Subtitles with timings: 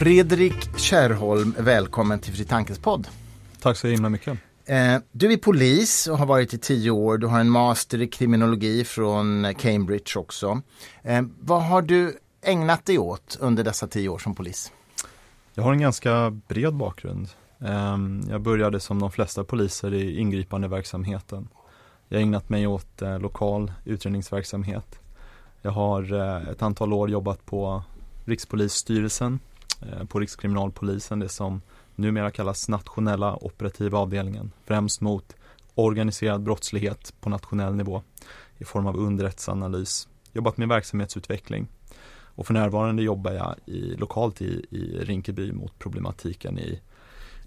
[0.00, 3.08] Fredrik Kärrholm, välkommen till Fri Tankes podd.
[3.60, 4.38] Tack så himla mycket.
[4.66, 7.18] Eh, du är polis och har varit i tio år.
[7.18, 10.62] Du har en master i kriminologi från Cambridge också.
[11.02, 14.72] Eh, vad har du ägnat dig åt under dessa tio år som polis?
[15.54, 17.28] Jag har en ganska bred bakgrund.
[17.58, 21.48] Ehm, jag började som de flesta poliser i ingripande verksamheten.
[22.08, 24.98] Jag har ägnat mig åt eh, lokal utredningsverksamhet.
[25.62, 26.12] Jag har
[26.50, 27.82] ett antal år jobbat på
[28.24, 29.38] Rikspolisstyrelsen,
[30.08, 31.62] på Rikskriminalpolisen, det som
[31.94, 35.36] numera kallas nationella operativa avdelningen, främst mot
[35.74, 38.02] organiserad brottslighet på nationell nivå
[38.58, 41.68] i form av underrättsanalys, jobbat med verksamhetsutveckling
[42.40, 46.80] och för närvarande jobbar jag i, lokalt i, i Rinkeby mot problematiken i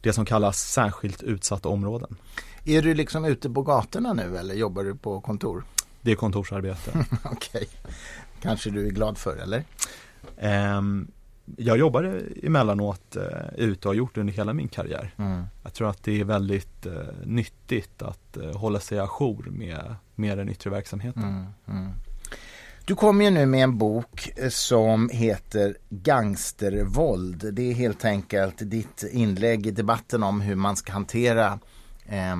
[0.02, 2.17] det som kallas särskilt utsatta områden.
[2.65, 5.63] Är du liksom ute på gatorna nu eller jobbar du på kontor?
[6.02, 6.91] Det är kontorsarbete.
[7.23, 7.93] Okej, okay.
[8.41, 9.63] kanske du är glad för eller?
[10.77, 11.11] Um,
[11.58, 13.23] jag jobbar emellanåt eh,
[13.55, 15.13] ute och har gjort under hela min karriär.
[15.17, 15.44] Mm.
[15.63, 16.94] Jag tror att det är väldigt eh,
[17.25, 21.23] nyttigt att eh, hålla sig ajour med, med den yttre verksamheten.
[21.23, 21.45] Mm.
[21.67, 21.91] Mm.
[22.86, 27.53] Du kommer ju nu med en bok eh, som heter Gangstervåld.
[27.53, 31.59] Det är helt enkelt ditt inlägg i debatten om hur man ska hantera
[32.05, 32.36] eh,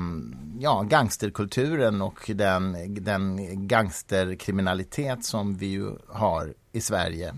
[0.60, 3.38] ja, gangsterkulturen och den, den
[3.68, 7.34] gangsterkriminalitet som vi ju har i Sverige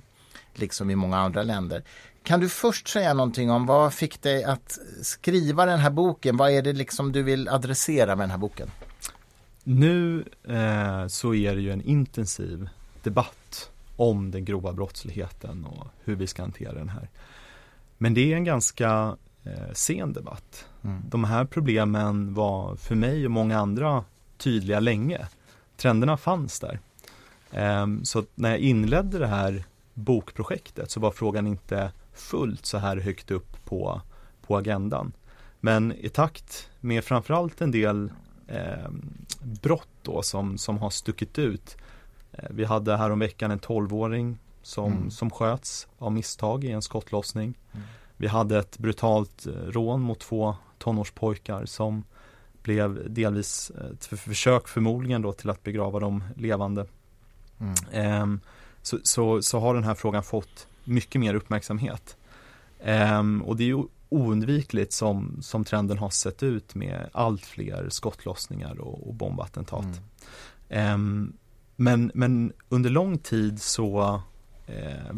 [0.59, 1.83] liksom i många andra länder.
[2.23, 6.37] Kan du först säga någonting om vad fick dig att skriva den här boken?
[6.37, 8.71] Vad är det liksom du vill adressera med den här boken?
[9.63, 12.69] Nu eh, så är det ju en intensiv
[13.03, 17.09] debatt om den grova brottsligheten och hur vi ska hantera den här.
[17.97, 20.65] Men det är en ganska eh, sen debatt.
[20.83, 21.03] Mm.
[21.09, 24.03] De här problemen var för mig och många andra
[24.37, 25.27] tydliga länge.
[25.77, 26.79] Trenderna fanns där.
[27.51, 29.63] Eh, så när jag inledde det här
[29.95, 34.01] bokprojektet så var frågan inte fullt så här högt upp på,
[34.41, 35.13] på agendan.
[35.59, 38.11] Men i takt med framförallt en del
[38.47, 38.89] eh,
[39.61, 41.77] brott då som, som har stuckit ut.
[42.31, 45.11] Eh, vi hade häromveckan en 12-åring som, mm.
[45.11, 47.57] som sköts av misstag i en skottlossning.
[47.71, 47.85] Mm.
[48.17, 52.03] Vi hade ett brutalt eh, rån mot två tonårspojkar som
[52.61, 56.85] blev delvis ett försök förmodligen då till att begrava dem levande.
[57.59, 57.73] Mm.
[57.91, 58.39] Eh,
[58.85, 62.17] så, så, så har den här frågan fått mycket mer uppmärksamhet.
[62.85, 67.89] Um, och det är ju oundvikligt som, som trenden har sett ut med allt fler
[67.89, 70.01] skottlossningar och, och bombattentat.
[70.69, 70.93] Mm.
[70.93, 71.33] Um,
[71.75, 74.21] men, men under lång tid så
[74.67, 75.15] eh,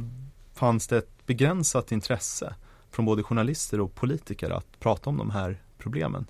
[0.53, 2.55] fanns det ett begränsat intresse
[2.91, 6.25] från både journalister och politiker att prata om de här problemen.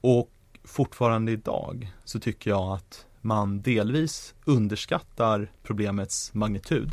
[0.00, 0.30] Och
[0.64, 6.90] fortfarande idag så tycker jag att man delvis underskattar problemets magnitud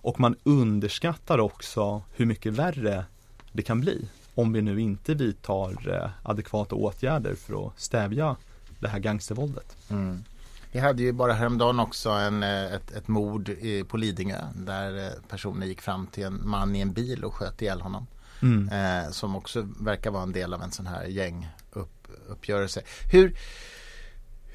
[0.00, 3.04] och man underskattar också hur mycket värre
[3.52, 8.36] det kan bli om vi nu inte vidtar eh, adekvata åtgärder för att stävja
[8.78, 9.76] det här gangstervåldet.
[9.90, 10.24] Mm.
[10.72, 13.50] Vi hade ju bara häromdagen också en, eh, ett, ett mord
[13.88, 17.62] på Lidingö där eh, personer gick fram till en man i en bil och sköt
[17.62, 18.06] ihjäl honom.
[18.42, 18.68] Mm.
[18.68, 22.82] Eh, som också verkar vara en del av en sån här gänguppgörelse.
[23.12, 23.36] Hur,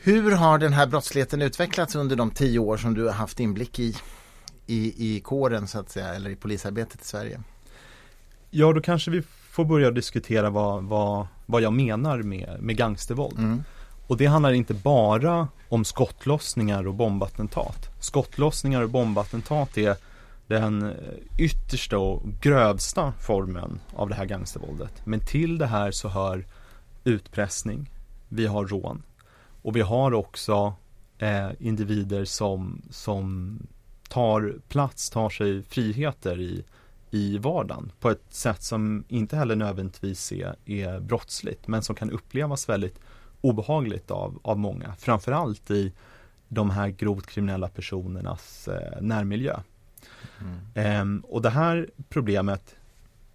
[0.03, 3.79] hur har den här brottsligheten utvecklats under de tio år som du har haft inblick
[3.79, 3.95] i,
[4.67, 7.41] i, i kåren så att säga, eller i polisarbetet i Sverige?
[8.49, 13.39] Ja, då kanske vi får börja diskutera vad, vad, vad jag menar med, med gangstervåld.
[13.39, 13.63] Mm.
[14.07, 17.89] Och det handlar inte bara om skottlossningar och bombattentat.
[17.99, 19.95] Skottlossningar och bombattentat är
[20.47, 20.93] den
[21.37, 24.93] yttersta och grövsta formen av det här gangstervåldet.
[25.03, 26.45] Men till det här så hör
[27.03, 27.89] utpressning,
[28.29, 29.03] vi har rån,
[29.69, 30.73] och vi har också
[31.17, 33.57] eh, individer som, som
[34.07, 36.63] tar plats, tar sig friheter i,
[37.11, 42.11] i vardagen på ett sätt som inte heller nödvändigtvis är, är brottsligt men som kan
[42.11, 42.99] upplevas väldigt
[43.41, 44.95] obehagligt av, av många.
[44.95, 45.93] Framförallt i
[46.47, 49.59] de här grovt kriminella personernas eh, närmiljö.
[50.41, 51.19] Mm.
[51.21, 52.75] Eh, och det här problemet,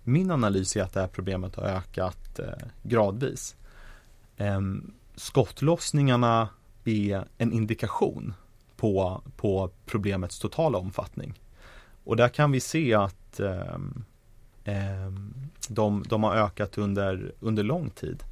[0.02, 3.56] min analys är att det här problemet har ökat eh, gradvis.
[4.36, 6.48] Ehm, skottlossningarna
[6.84, 8.34] är en indikation
[8.76, 11.40] på, på problemets totala omfattning.
[12.04, 13.40] Och där kan vi se att
[14.64, 15.10] eh,
[15.68, 18.24] de, de har ökat under, under lång tid.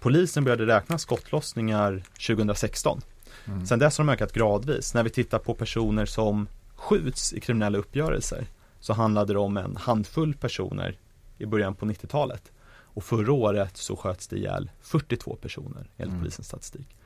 [0.00, 3.00] Polisen började räkna skottlossningar 2016.
[3.44, 3.66] Mm.
[3.66, 4.94] Sen dess har de ökat gradvis.
[4.94, 8.46] När vi tittar på personer som skjuts i kriminella uppgörelser
[8.80, 10.98] så handlade det om en handfull personer
[11.38, 12.52] i början på 90-talet.
[12.94, 16.20] Och förra året så sköts det ihjäl 42 personer enligt mm.
[16.20, 16.96] polisens statistik.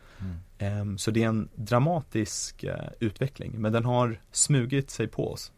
[0.58, 0.80] Mm.
[0.80, 2.70] Um, så det är en dramatisk uh,
[3.00, 5.52] utveckling men den har smugit sig på oss.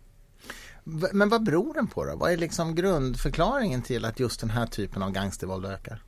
[1.13, 2.17] Men vad beror den på då?
[2.17, 6.03] Vad är liksom grundförklaringen till att just den här typen av gangstervåld ökar?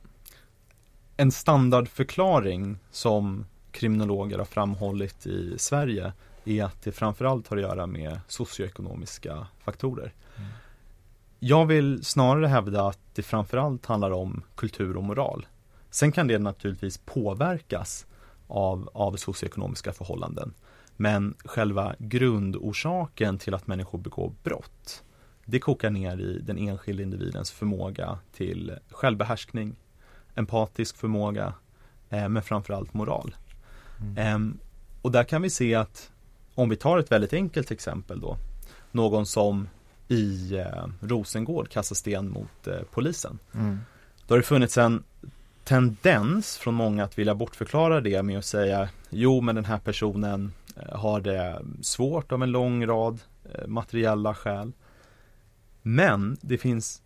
[1.17, 6.13] En standardförklaring som kriminologer har framhållit i Sverige
[6.45, 10.13] är att det framförallt har att göra med socioekonomiska faktorer.
[10.37, 10.49] Mm.
[11.39, 15.47] Jag vill snarare hävda att det framförallt handlar om kultur och moral.
[15.89, 18.05] Sen kan det naturligtvis påverkas
[18.47, 20.53] av, av socioekonomiska förhållanden.
[20.97, 25.03] Men själva grundorsaken till att människor begår brott
[25.51, 29.75] det kokar ner i den enskilde individens förmåga till självbehärskning,
[30.35, 31.53] empatisk förmåga,
[32.09, 33.35] eh, men framförallt moral.
[34.01, 34.17] Mm.
[34.17, 34.55] Eh,
[35.01, 36.11] och där kan vi se att
[36.55, 38.37] om vi tar ett väldigt enkelt exempel då,
[38.91, 39.67] någon som
[40.09, 43.39] i eh, Rosengård kastar sten mot eh, polisen.
[43.53, 43.79] Mm.
[44.27, 45.03] Då har det funnits en
[45.63, 50.51] tendens från många att vilja bortförklara det med att säga jo men den här personen
[50.75, 53.19] eh, har det svårt av en lång rad
[53.67, 54.71] materiella skäl.
[55.81, 57.01] Men det finns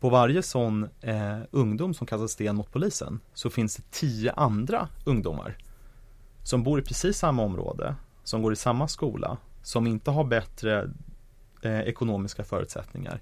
[0.00, 4.88] på varje sån eh, ungdom som kastar sten mot polisen så finns det tio andra
[5.04, 5.56] ungdomar
[6.42, 10.90] som bor i precis samma område, som går i samma skola, som inte har bättre
[11.62, 13.20] eh, ekonomiska förutsättningar,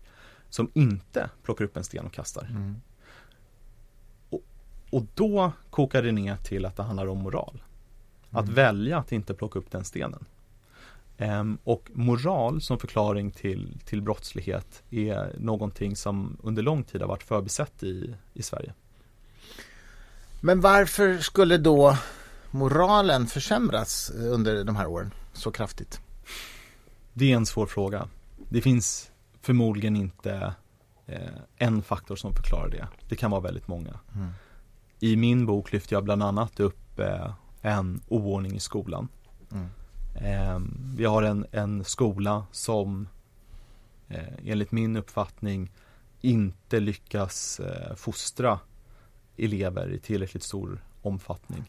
[0.50, 2.44] som inte plockar upp en sten och kastar.
[2.44, 2.80] Mm.
[4.30, 4.42] Och,
[4.90, 7.62] och, då kokar det ner till att det handlar om moral.
[8.30, 8.54] Att mm.
[8.54, 10.24] välja att inte plocka upp den stenen.
[11.18, 17.08] Um, och moral som förklaring till, till brottslighet är någonting som under lång tid har
[17.08, 18.72] varit förbisett i, i Sverige.
[20.40, 21.96] Men varför skulle då
[22.50, 26.00] moralen försämras under de här åren så kraftigt?
[27.12, 28.08] Det är en svår fråga.
[28.48, 29.10] Det finns
[29.40, 30.54] förmodligen inte
[31.06, 32.88] eh, en faktor som förklarar det.
[33.08, 34.00] Det kan vara väldigt många.
[34.14, 34.28] Mm.
[35.00, 39.08] I min bok lyfter jag bland annat upp eh, en oordning i skolan.
[39.52, 39.66] Mm.
[40.14, 40.60] Eh,
[40.96, 43.08] vi har en, en skola som
[44.08, 45.70] eh, enligt min uppfattning
[46.20, 48.58] inte lyckas eh, fostra
[49.36, 51.64] elever i tillräckligt stor omfattning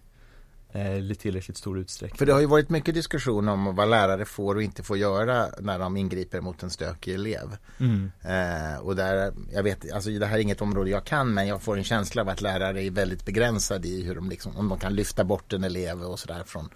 [0.73, 2.17] i tillräckligt stor utsträckning.
[2.17, 5.47] För det har ju varit mycket diskussion om vad lärare får och inte får göra
[5.59, 7.57] när de ingriper mot en stökig elev.
[7.77, 8.11] Mm.
[8.21, 11.61] Eh, och där, jag vet, alltså det här är inget område jag kan men jag
[11.61, 14.79] får en känsla av att lärare är väldigt begränsade i hur de liksom, om de
[14.79, 16.69] kan lyfta bort en elev och sådär från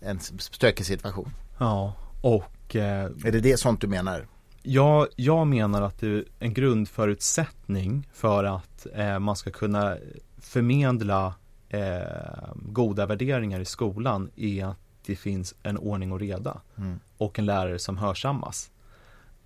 [0.00, 1.30] en stökig situation.
[1.58, 4.26] Ja, och eh, Är det det sånt du menar?
[4.62, 9.96] Ja, jag menar att det är en grundförutsättning för att eh, man ska kunna
[10.38, 11.34] förmedla
[11.70, 17.00] eh, goda värderingar i skolan är att det finns en ordning och reda mm.
[17.18, 18.70] och en lärare som hörsammas.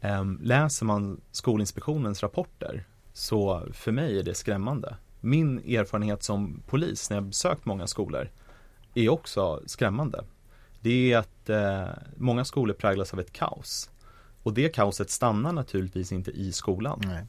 [0.01, 4.97] Eh, läser man Skolinspektionens rapporter så för mig är det skrämmande.
[5.21, 8.31] Min erfarenhet som polis när jag besökt många skolor
[8.95, 10.25] är också skrämmande.
[10.81, 13.91] Det är att eh, många skolor präglas av ett kaos.
[14.43, 17.01] Och det kaoset stannar naturligtvis inte i skolan.
[17.05, 17.25] Nej.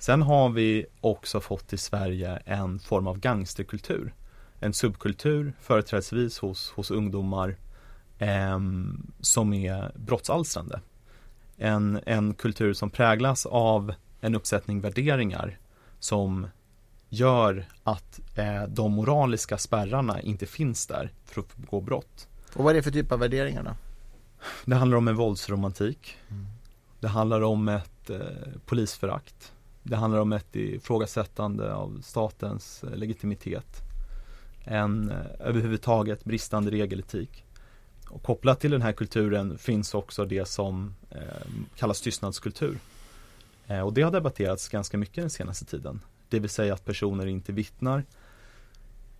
[0.00, 4.14] Sen har vi också fått i Sverige en form av gangsterkultur
[4.60, 7.56] en subkultur, företrädesvis hos, hos ungdomar,
[8.18, 8.58] eh,
[9.20, 10.80] som är brottsalstrande.
[11.56, 15.58] En, en kultur som präglas av en uppsättning värderingar
[15.98, 16.46] som
[17.08, 22.28] gör att eh, de moraliska spärrarna inte finns där för att begå brott.
[22.54, 23.70] Och vad är det för typ av värderingar då?
[24.64, 26.16] Det handlar om en våldsromantik.
[26.28, 26.46] Mm.
[27.00, 28.18] Det handlar om ett eh,
[28.66, 29.52] polisförakt.
[29.82, 33.89] Det handlar om ett ifrågasättande av statens eh, legitimitet
[34.64, 37.44] en eh, överhuvudtaget bristande regeletik.
[38.08, 41.18] Och kopplat till den här kulturen finns också det som eh,
[41.76, 42.78] kallas tystnadskultur.
[43.66, 46.00] Eh, och det har debatterats ganska mycket den senaste tiden.
[46.28, 48.04] Det vill säga att personer inte vittnar.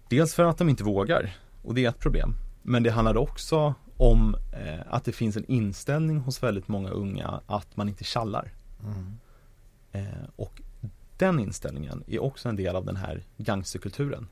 [0.09, 2.35] Dels för att de inte vågar och det är ett problem.
[2.63, 7.41] Men det handlar också om eh, att det finns en inställning hos väldigt många unga
[7.47, 8.53] att man inte kallar.
[8.85, 9.19] Mm.
[9.93, 10.63] Eh, och
[11.17, 14.29] den inställningen är också en del av den här gangsterkulturen.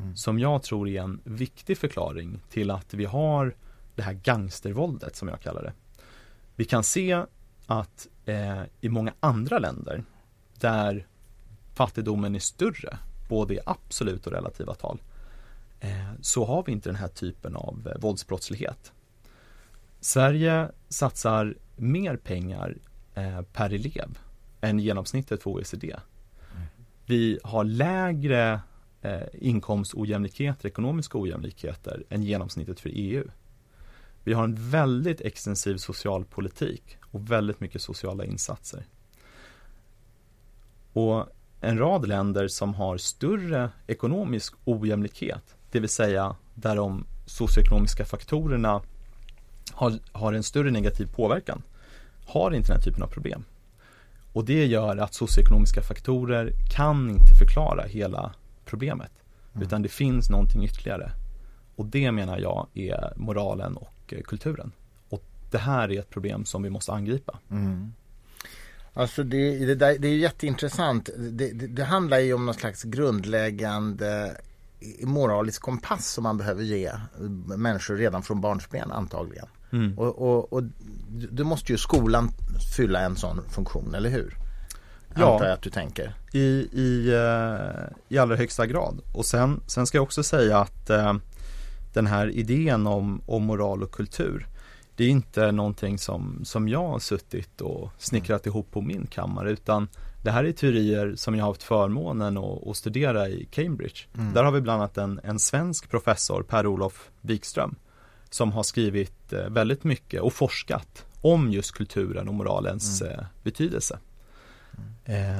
[0.00, 0.16] Mm.
[0.16, 3.54] Som jag tror är en viktig förklaring till att vi har
[3.94, 5.72] det här gangstervåldet som jag kallar det.
[6.56, 7.24] Vi kan se
[7.66, 10.04] att eh, i många andra länder
[10.60, 11.06] där
[11.74, 15.02] fattigdomen är större, både i absolut och relativa tal,
[15.80, 18.92] eh, så har vi inte den här typen av eh, våldsbrottslighet.
[20.00, 22.76] Sverige satsar mer pengar
[23.14, 24.18] eh, per elev
[24.60, 25.86] än genomsnittet för OECD.
[25.86, 26.66] Mm.
[27.06, 28.60] Vi har lägre
[29.02, 33.24] eh, inkomstojämlikheter, ekonomiska ojämlikheter än genomsnittet för EU.
[34.24, 38.84] Vi har en väldigt extensiv socialpolitik och väldigt mycket sociala insatser.
[40.92, 41.26] Och
[41.60, 48.82] en rad länder som har större ekonomisk ojämlikhet, det vill säga där de socioekonomiska faktorerna
[49.72, 51.62] har, har en större negativ påverkan,
[52.26, 53.44] har inte den här typen av problem.
[54.32, 58.34] Och det gör att socioekonomiska faktorer kan inte förklara hela
[58.70, 59.12] problemet.
[59.52, 59.66] Mm.
[59.66, 61.12] Utan det finns någonting ytterligare.
[61.76, 64.72] Och det menar jag är moralen och eh, kulturen.
[65.08, 67.38] Och det här är ett problem som vi måste angripa.
[67.50, 67.92] Mm.
[68.94, 71.10] Alltså det, det, där, det är jätteintressant.
[71.16, 74.36] Det, det, det handlar ju om någon slags grundläggande
[75.02, 76.92] moralisk kompass som man behöver ge
[77.56, 79.46] människor redan från barnsben antagligen.
[79.72, 79.98] Mm.
[79.98, 80.62] Och, och, och
[81.30, 82.28] då måste ju skolan
[82.76, 84.34] fylla en sån funktion, eller hur?
[85.14, 86.14] Ja, Antar jag att du tänker.
[86.32, 89.00] I, i, uh, i allra högsta grad.
[89.14, 91.14] Och sen, sen ska jag också säga att uh,
[91.92, 94.46] den här idén om, om moral och kultur
[95.00, 98.52] det är inte någonting som, som jag har suttit och snickrat mm.
[98.52, 99.88] ihop på min kammare utan
[100.22, 104.00] det här är teorier som jag har haft förmånen att, att studera i Cambridge.
[104.14, 104.32] Mm.
[104.32, 107.74] Där har vi bland annat en, en svensk professor, Per-Olof Wikström,
[108.30, 113.14] som har skrivit eh, väldigt mycket och forskat om just kulturen och moralens mm.
[113.14, 113.98] Eh, betydelse.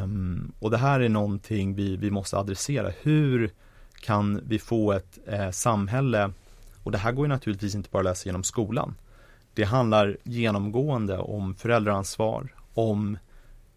[0.03, 2.93] Um, och det här är någonting vi, vi måste adressera.
[3.03, 3.51] Hur
[4.01, 6.33] kan vi få ett eh, samhälle,
[6.83, 8.95] och det här går ju naturligtvis inte bara att läsa genom skolan.
[9.55, 13.19] Det handlar genomgående om föräldraansvar, om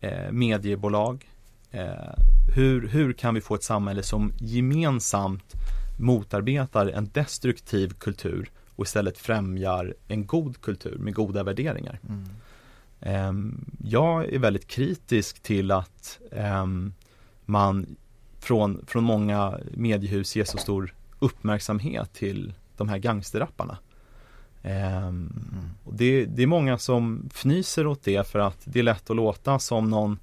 [0.01, 1.29] eh, mediebolag.
[1.71, 2.13] Eh,
[2.55, 5.53] hur, hur kan vi få ett samhälle som gemensamt
[5.99, 11.99] motarbetar en destruktiv kultur och istället främjar en god kultur med goda värderingar.
[12.09, 12.25] Mm.
[13.05, 16.93] Ehm, jag är väldigt kritisk till att ehm,
[17.45, 17.95] man
[18.39, 23.77] från, från många mediehus ger så stor uppmärksamhet till de här gangsterrapparna.
[24.63, 25.69] Um, mm.
[25.83, 29.15] och det, det, är många som fnyser åt det för att det är lätt att
[29.15, 30.19] låta som någon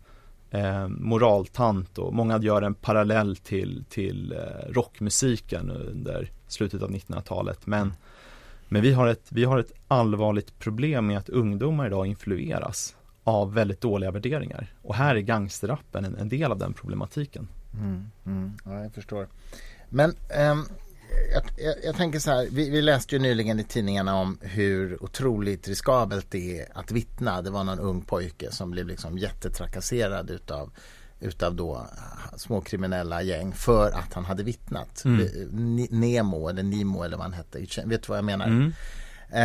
[0.50, 7.66] eh, moraltant och många gör en parallell till, till eh, rockmusiken under slutet av 1900-talet.
[7.66, 7.94] Men mm.
[8.72, 13.54] Men vi har, ett, vi har ett allvarligt problem med att ungdomar idag influeras av
[13.54, 14.74] väldigt dåliga värderingar.
[14.82, 17.48] Och här är gangsterrappen en, en del av den problematiken.
[17.74, 19.28] Mm, mm, ja, jag förstår.
[19.88, 20.66] Men um,
[21.32, 25.04] jag, jag, jag, tänker så här, vi, vi, läste ju nyligen i tidningarna om hur
[25.04, 27.42] otroligt riskabelt det är att vittna.
[27.42, 30.70] Det var någon ung pojke som blev liksom jättetrakasserad utav
[31.20, 31.86] utav då
[32.36, 35.04] småkriminella gäng för att han hade vittnat.
[35.04, 35.86] Mm.
[35.90, 37.58] Nemo eller Nimo eller vad han hette.
[37.84, 38.46] Vet du vad jag menar?
[38.46, 38.72] Mm.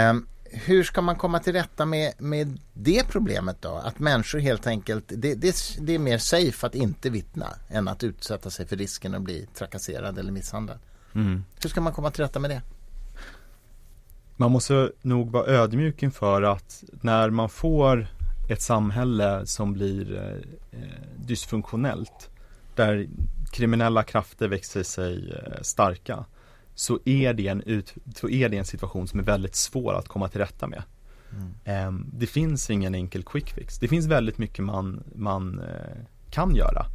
[0.09, 3.69] Um, hur ska man komma till rätta med, med det problemet då?
[3.69, 8.03] Att människor helt enkelt, det, det, det, är mer safe att inte vittna än att
[8.03, 10.79] utsätta sig för risken att bli trakasserad eller misshandlad.
[11.15, 11.43] Mm.
[11.63, 12.61] Hur ska man komma till rätta med det?
[14.37, 18.07] Man måste nog vara ödmjuk inför att när man får
[18.47, 20.87] ett samhälle som blir eh, eh,
[21.17, 22.29] dysfunktionellt
[22.75, 23.07] där
[23.51, 26.25] kriminella krafter växer sig eh, starka
[26.75, 30.07] så är, det en ut, så är det en situation som är väldigt svår att
[30.07, 30.83] komma till rätta med.
[31.31, 31.53] Mm.
[31.63, 33.79] Eh, det finns ingen enkel quick fix.
[33.79, 35.61] Det finns väldigt mycket man, man
[36.29, 36.85] kan göra.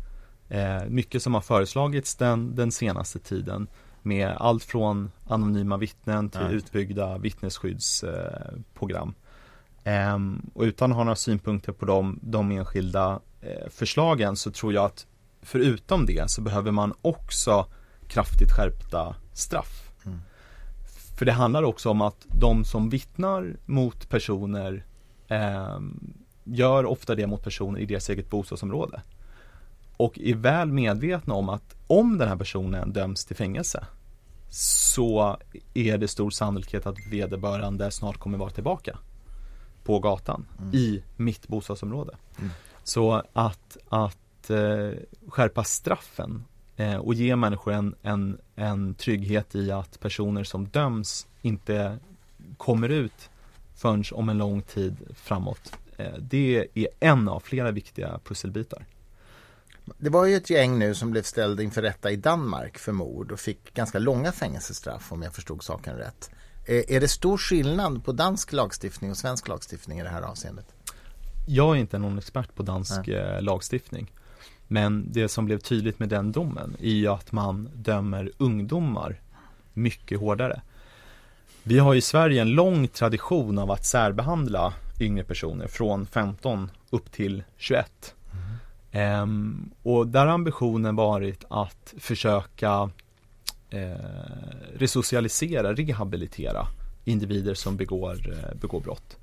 [0.88, 3.66] Mycket som har föreslagits den, den senaste tiden
[4.02, 6.54] med allt från anonyma vittnen till Nej.
[6.54, 9.14] utbyggda vittnesskyddsprogram.
[9.90, 14.72] Um, och utan att ha några synpunkter på de, de enskilda eh, förslagen så tror
[14.72, 15.06] jag att
[15.42, 17.66] förutom det så behöver man också
[18.08, 19.90] kraftigt skärpta straff.
[20.06, 20.18] Mm.
[21.18, 24.84] För det handlar också om att de som vittnar mot personer
[25.28, 25.78] eh,
[26.44, 29.02] gör ofta det mot personer i deras eget bostadsområde.
[29.96, 33.86] Och är väl medvetna om att om den här personen döms till fängelse
[34.48, 35.36] så
[35.74, 38.98] är det stor sannolikhet att vederbörande snart kommer vara tillbaka
[39.84, 40.74] på gatan mm.
[40.74, 42.16] i mitt bostadsområde.
[42.38, 42.50] Mm.
[42.84, 44.90] Så att, att eh,
[45.28, 46.44] skärpa straffen
[46.76, 51.98] eh, och ge människor en, en, en trygghet i att personer som döms inte
[52.56, 53.30] kommer ut
[53.74, 55.72] förrän om en lång tid framåt.
[55.96, 58.86] Eh, det är en av flera viktiga pusselbitar.
[59.98, 63.32] Det var ju ett gäng nu som blev ställda inför rätta i Danmark för mord
[63.32, 66.30] och fick ganska långa fängelsestraff om jag förstod saken rätt.
[66.70, 70.66] Eh, är det stor skillnad på dansk lagstiftning och svensk lagstiftning i det här avseendet?
[71.46, 73.16] Jag är inte någon expert på dansk Nej.
[73.16, 74.12] Eh, lagstiftning.
[74.66, 79.20] Men det som blev tydligt med den domen är ju att man dömer ungdomar
[79.72, 80.62] mycket hårdare.
[81.62, 87.12] Vi har i Sverige en lång tradition av att särbehandla yngre personer från 15 upp
[87.12, 88.14] till 21.
[88.92, 89.22] Mm.
[89.22, 92.90] Um, och där har ambitionen varit att försöka
[94.74, 96.66] resocialisera, rehabilitera
[97.04, 99.16] individer som begår, eh, begår brott.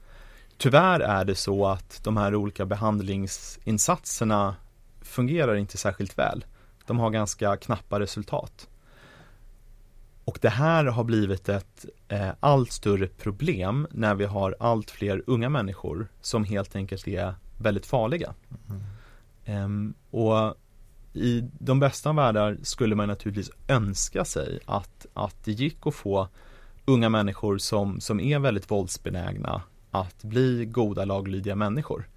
[0.58, 4.56] Tyvärr är det så att de här olika behandlingsinsatserna
[5.02, 6.46] fungerar inte särskilt väl.
[6.86, 8.68] De har ganska knappa resultat.
[10.26, 15.24] Och det här har blivit ett eh, allt större problem när vi har allt fler
[15.28, 18.34] unga människor som helt enkelt är väldigt farliga.
[18.70, 19.64] Mm.
[19.66, 20.56] Um, och
[21.18, 26.28] i de bästa världar skulle man naturligtvis önska sig att, att det gick att få
[26.86, 32.08] unga människor som, som är väldigt våldsbenägna att bli goda laglydiga människor.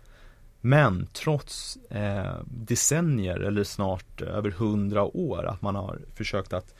[0.61, 6.75] Men trots eh, decennier eller snart över hundra år att man har försökt att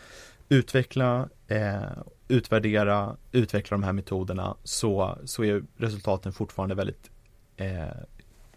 [0.49, 1.83] utveckla, eh,
[2.29, 7.11] utvärdera, utveckla de här metoderna så, så är resultaten fortfarande väldigt
[7.57, 7.89] eh,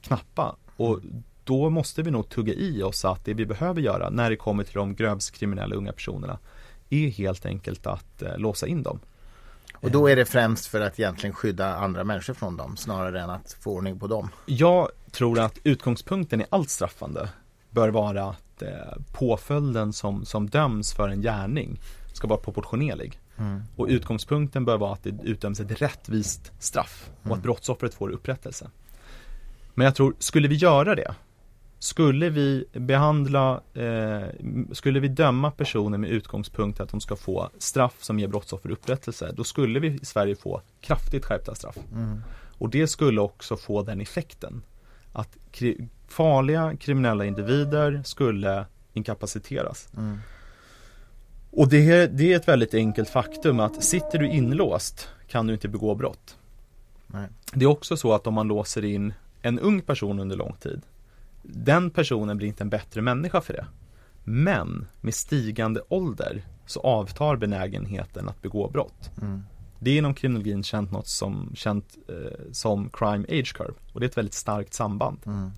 [0.02, 0.56] knappa.
[0.78, 1.00] Och
[1.44, 4.64] då måste vi nog tugga i oss att det vi behöver göra när det kommer
[4.64, 6.40] till de grövst kriminella unga personerna
[6.90, 9.00] är helt enkelt att eh, låsa in dem.
[9.74, 13.30] Och då är det främst för att egentligen skydda andra människor från dem snarare än
[13.30, 14.30] att få ordning på dem?
[14.46, 17.30] Jag tror att utgångspunkten i allt straffande
[17.70, 18.70] bör vara att eh,
[19.14, 21.80] påföljden som, som döms för en gärning
[22.14, 23.20] ska vara proportionerlig.
[23.38, 23.64] Mm.
[23.76, 27.38] Och utgångspunkten bör vara att det utdöms ett rättvist straff och mm.
[27.38, 28.70] att brottsoffret får upprättelse.
[29.74, 31.16] Men jag tror, skulle vi göra det
[31.84, 34.24] skulle vi behandla, eh,
[34.72, 39.32] skulle vi döma personer med utgångspunkt att de ska få straff som ger brottsoffer upprättelse,
[39.36, 41.78] då skulle vi i Sverige få kraftigt skärpta straff.
[41.94, 42.22] Mm.
[42.58, 44.62] Och det skulle också få den effekten
[45.14, 49.88] att kri farliga kriminella individer skulle inkapaciteras.
[49.98, 50.18] Mm.
[51.52, 55.68] Och det, det, är ett väldigt enkelt faktum att sitter du inlåst kan du inte
[55.68, 56.38] begå brott.
[57.08, 57.28] Nej.
[57.54, 60.82] Det är också så att om man låser in en ung person under lång tid
[61.44, 63.66] den personen blir inte en bättre människa för det.
[64.24, 69.12] Men med stigande ålder så avtar benägenheten att begå brott.
[69.22, 69.44] Mm.
[69.80, 74.06] Det är inom kriminologin känt något som, känt, eh, som crime age curve och det
[74.06, 75.18] är ett väldigt starkt samband.
[75.26, 75.52] Mm.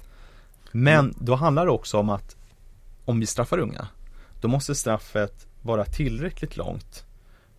[0.72, 2.36] Men då handlar det också om att
[3.06, 3.88] om vi straffar unga
[4.42, 7.06] då måste straffet vara tillräckligt långt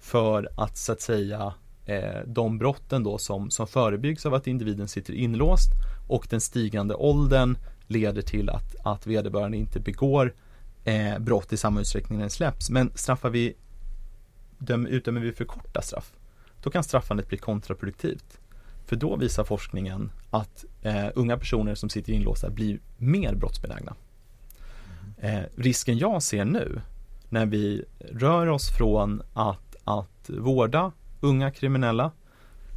[0.01, 4.89] för att så att säga eh, de brotten då som, som förebyggs av att individen
[4.89, 5.71] sitter inlåst
[6.09, 7.57] och den stigande åldern
[7.87, 10.35] leder till att, att vederbörande inte begår
[10.85, 12.71] eh, brott i samma utsträckning när den släpps.
[12.71, 13.55] Men straffar vi,
[14.59, 16.13] döm, utdömer vi för korta straff,
[16.63, 18.41] då kan straffandet bli kontraproduktivt.
[18.87, 23.95] För då visar forskningen att eh, unga personer som sitter inlåsta blir mer brottsbenägna.
[25.19, 26.81] Eh, risken jag ser nu
[27.29, 32.13] när vi rör oss från att, att vårda unga kriminella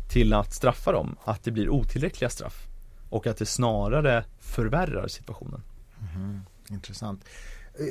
[0.10, 2.68] till att straffa dem, att det blir otillräckliga straff
[3.10, 5.62] och att det snarare förvärrar situationen.
[6.15, 7.26] Mm, intressant.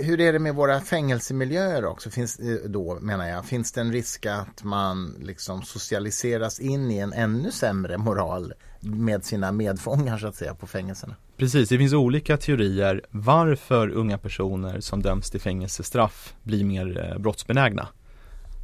[0.05, 2.11] Hur är det med våra fängelsemiljöer också?
[2.11, 6.99] Finns, eh, då menar jag, finns det en risk att man liksom socialiseras in i
[6.99, 11.17] en ännu sämre moral med sina medfångar så att säga på fängelserna?
[11.37, 17.19] Precis, det finns olika teorier varför unga personer som döms till fängelsestraff blir mer eh,
[17.19, 17.89] brottsbenägna.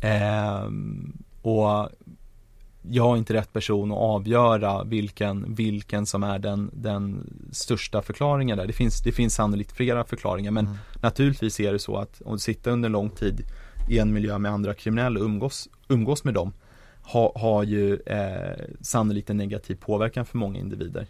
[0.03, 0.69] Eh,
[1.43, 1.91] och
[2.91, 8.59] jag är inte rätt person att avgöra vilken, vilken som är den, den största förklaringen
[8.59, 8.67] där.
[8.67, 10.79] Det finns, det finns sannolikt flera förklaringar men mm.
[11.03, 13.41] naturligtvis är det så att om du sitter under lång tid
[13.91, 16.53] i en miljö med andra kriminella och umgås, umgås med dem
[17.03, 21.07] ha, har ju eh, sannolikt en negativ påverkan för många individer.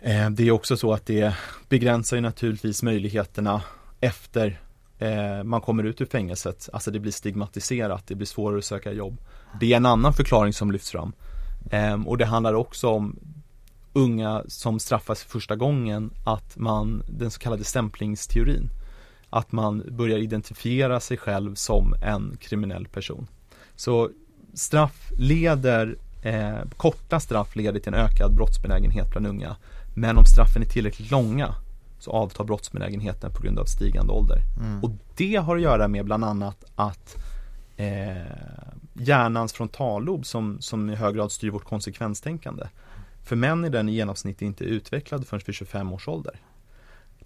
[0.00, 1.34] Eh, det är också så att det
[1.68, 3.62] begränsar ju naturligtvis möjligheterna
[4.00, 4.60] efter
[4.98, 8.92] eh, man kommer ut ur fängelset, alltså det blir stigmatiserat, det blir svårare att söka
[8.92, 9.20] jobb.
[9.60, 11.12] Det är en annan förklaring som lyfts fram.
[11.70, 13.16] Eh, och det handlar också om
[13.92, 18.70] unga som straffas första gången, att man, den så kallade stämplingsteorin,
[19.30, 23.26] att man börjar identifiera sig själv som en kriminell person.
[23.76, 24.10] Så
[24.54, 29.56] straff leder, eh, korta straff leder till en ökad brottsbenägenhet bland unga.
[29.94, 31.54] Men om straffen är tillräckligt långa
[32.08, 34.42] så avtar brottsbenägenheten på grund av stigande ålder.
[34.60, 34.84] Mm.
[34.84, 37.16] Och det har att göra med bland annat att
[37.76, 38.16] eh,
[38.92, 42.66] hjärnans frontallob som, som i hög grad styr vårt konsekvenstänkande.
[43.24, 46.40] För män är den i genomsnitt inte utvecklad förrän vid 25 års ålder.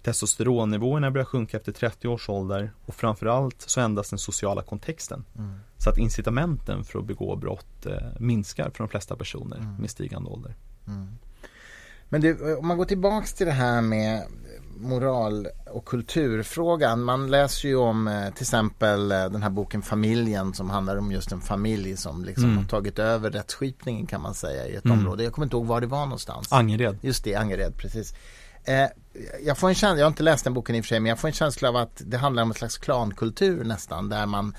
[0.01, 5.25] Testosteronnivåerna börjar sjunka efter 30 års ålder och framförallt så ändras den sociala kontexten.
[5.37, 5.59] Mm.
[5.77, 9.75] Så att incitamenten för att begå brott eh, minskar för de flesta personer mm.
[9.75, 10.55] med stigande ålder.
[10.87, 11.07] Mm.
[12.13, 14.23] Men det, om man går tillbaks till det här med
[14.77, 17.03] moral och kulturfrågan.
[17.03, 21.11] Man läser ju om eh, till exempel eh, den här boken Familjen som handlar om
[21.11, 22.57] just en familj som liksom mm.
[22.57, 24.99] har tagit över rättsskipningen kan man säga i ett mm.
[24.99, 25.23] område.
[25.23, 26.51] Jag kommer inte ihåg var det var någonstans.
[26.51, 26.97] Angered.
[27.01, 28.13] Just det, Angered, precis.
[28.63, 28.87] Eh,
[29.45, 31.09] jag får en känsla, jag har inte läst den boken i och för sig, men
[31.09, 34.55] jag får en känsla av att det handlar om en slags klankultur nästan där man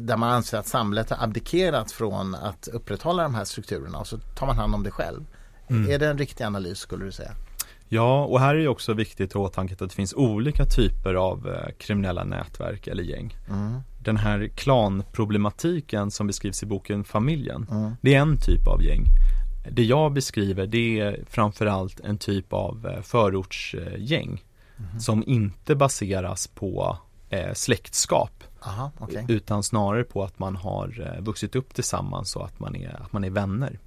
[0.00, 4.18] där man anser att samhället har abdikerat från att upprätthålla de här strukturerna och så
[4.18, 5.26] tar man hand om det själv.
[5.68, 5.90] Mm.
[5.90, 7.32] Är det en riktig analys skulle du säga?
[7.92, 11.48] Ja, och här är det också viktigt att åtanke att det finns olika typer av
[11.48, 13.36] eh, kriminella nätverk eller gäng.
[13.48, 13.80] Mm.
[14.02, 17.66] den här klanproblematiken som beskrivs i boken Familjen.
[17.70, 17.92] Mm.
[18.00, 19.04] Det är en typ av gäng.
[19.70, 24.44] Det jag beskriver det är framförallt en typ av eh, förortsgäng
[24.76, 25.00] Mhm.
[25.00, 26.98] som inte baseras på
[27.30, 29.24] eh, släktskap Aha, okej.
[29.28, 33.24] utan snarare på att man har vuxit upp tillsammans och att man är, att man
[33.24, 33.78] är vänner.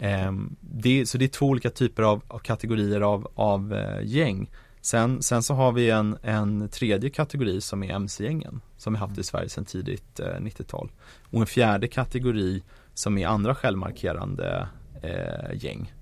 [0.00, 4.50] Ehm, det, så det är två olika typer av, av kategorier av, av eh, gäng.
[4.80, 9.18] Sen, sen så har vi en, en tredje kategori som är mc-gängen som vi haft
[9.18, 10.90] i Sverige sedan tidigt eh, 90-tal.
[11.30, 12.62] Och en fjärde kategori
[12.94, 14.68] som är andra självmarkerande
[15.02, 15.92] eh, gäng.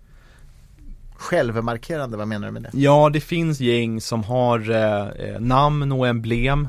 [1.17, 2.71] Självmarkerande, vad menar du med det?
[2.73, 6.69] Ja, det finns gäng som har eh, eh, namn och emblem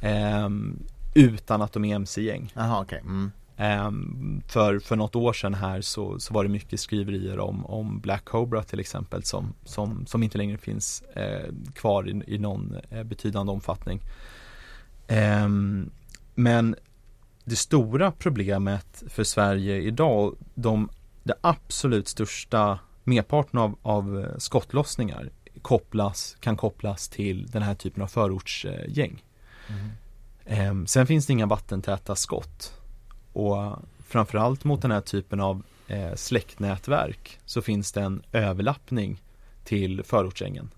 [0.00, 0.78] ehm,
[1.14, 2.52] utan att de är mc-gäng.
[2.54, 3.00] Jaha, okej.
[3.00, 3.32] Mm.
[3.62, 8.00] Ehm, för, för något år sedan här så, så var det mycket skriverier om, om
[8.00, 12.76] Black Cobra till exempel som, som, som inte längre finns eh, kvar i, i någon
[12.90, 14.00] eh, betydande omfattning.
[15.08, 15.90] Ehm,
[16.34, 16.76] men
[17.44, 20.88] det stora problemet för Sverige idag, de,
[21.22, 25.30] det absolut största merparten av, av eh, skottlossningar
[25.62, 29.24] kopplas, kan kopplas till den här typen av förortsgäng.
[29.68, 29.90] Mm.
[30.46, 32.81] Ehm, sen finns det inga vattentäta skott.
[33.32, 39.22] Och framförallt mot den här typen av eh, släktnätverk så finns det en överlappning
[39.64, 40.70] till förortsgängen.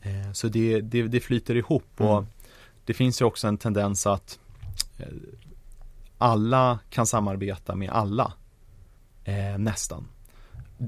[0.00, 2.26] Eh, så det, det, det flyter ihop och Mm.
[2.84, 4.38] det finns ju också en tendens att
[4.98, 5.06] eh,
[6.18, 8.32] alla kan samarbeta med alla.
[9.24, 10.08] Eh, nästan.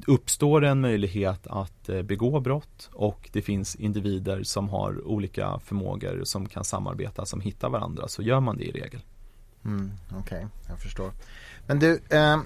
[0.07, 5.59] Uppstår det en möjlighet att eh, begå brott och det finns individer som har olika
[5.59, 9.01] förmågor som kan samarbeta, som hittar varandra, så gör man det i regel.
[9.65, 11.13] Mm, Okej, jag förstår.
[11.67, 12.39] Men du, eh,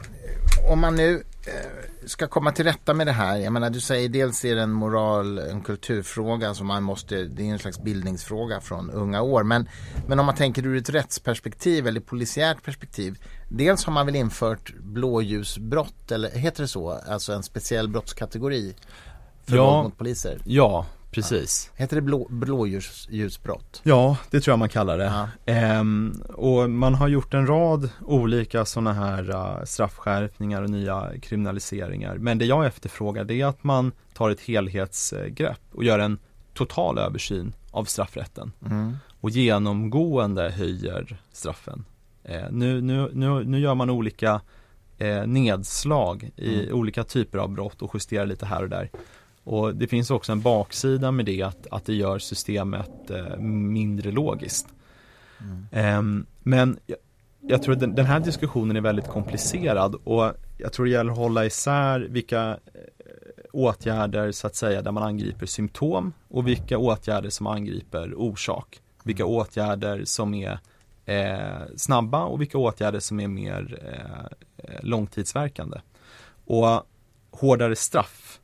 [0.70, 1.14] om man nu
[1.46, 3.36] eh, ska komma till rätta med det här.
[3.36, 7.42] Jag menar, du säger dels är det en moral, en kulturfråga som man måste, det
[7.42, 9.42] är en slags bildningsfråga från unga år.
[9.42, 9.68] Men,
[10.06, 13.18] men om man tänker ur ett rättsperspektiv eller polisiärt perspektiv.
[13.48, 16.90] Dels har man väl infört blåljusbrott, eller heter det så?
[16.90, 18.74] Alltså en speciell brottskategori
[19.44, 19.82] för Ja.
[19.82, 20.38] mot poliser.
[20.44, 20.86] Ja,
[21.22, 21.70] precis.
[21.76, 23.80] Heter det blå, blåljusbrott?
[23.84, 25.04] Ja, det tror jag man kallar det.
[25.04, 25.28] Ja.
[25.52, 32.18] Ehm, och man har gjort en rad olika sådana här uh, straffskärpningar och nya kriminaliseringar.
[32.18, 36.18] Men det jag efterfrågar det är att man tar ett helhetsgrepp och gör en
[36.54, 38.96] total översyn av straffrätten Mm.
[39.20, 41.84] och genomgående höjer straffen.
[42.24, 44.40] Eh, nu, nu, nu, nu gör man olika
[44.98, 46.74] eh, nedslag i Mm.
[46.74, 48.90] olika typer av brott och justerar lite här och där.
[49.48, 54.10] Och det finns också en baksida med det att, att det gör systemet eh, mindre
[54.10, 54.66] logiskt.
[55.40, 55.66] Mm.
[55.72, 56.98] Ehm, men jag,
[57.40, 61.12] jag tror att den, den här diskussionen är väldigt komplicerad och jag tror det gäller
[61.12, 62.80] att hålla isär vilka eh,
[63.52, 68.80] åtgärder så att säga där man angriper symptom och vilka åtgärder som angriper orsak.
[69.02, 70.58] Vilka åtgärder som är
[71.04, 75.78] eh, snabba och vilka åtgärder som är mer eh, långtidsverkande.
[76.44, 76.86] Och
[77.30, 78.40] hårdare straff,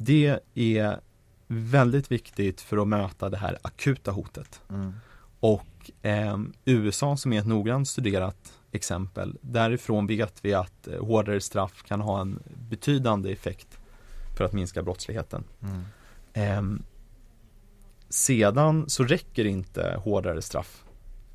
[0.00, 1.00] det är
[1.46, 4.60] väldigt viktigt för att möta det här akuta hotet.
[4.70, 4.92] Mm.
[5.40, 11.40] Och eh, USA som är ett noggrant studerat exempel, därifrån vet vi att eh, hårdare
[11.40, 13.78] straff kan ha en betydande effekt
[14.36, 15.44] för att minska brottsligheten.
[15.62, 15.84] Mm.
[16.32, 16.80] Eh,
[18.08, 20.84] sedan så räcker inte hårdare straff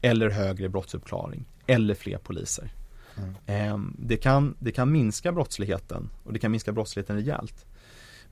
[0.02, 2.74] eller högre brottsuppklaring eller fler poliser.
[3.18, 3.36] Mm.
[3.46, 7.66] Eh, det, kan, det kan minska brottsligheten och det kan minska brottsligheten rejält.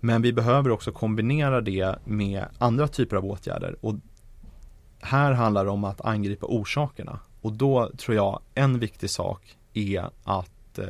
[0.04, 3.96] Men vi behöver också kombinera det med andra typer av åtgärder och
[5.00, 10.10] här handlar det om att angripa orsakerna och då tror jag en viktig sak är
[10.24, 10.86] att eh,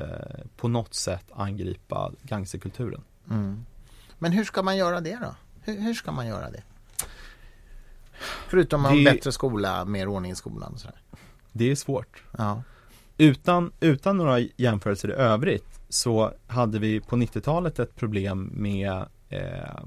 [0.58, 3.02] på något sätt angripa gangsterkulturen.
[3.30, 3.66] Mm.
[4.20, 5.36] Men hur ska man göra det då?
[5.62, 6.64] Hur, hur ska man göra det?
[8.48, 11.02] Förutom en Det- bättre skola, mer ordning i skolan och sådär.
[11.52, 12.24] Det är svårt.
[12.38, 12.64] Ja.
[13.18, 19.84] Utan, utan några jämförelser i övrigt så hade vi på 90-talet ett problem med, eh,